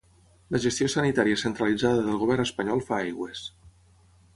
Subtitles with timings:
[0.55, 3.49] La gestió sanitària centralitzada del govern espanyol fa aigües.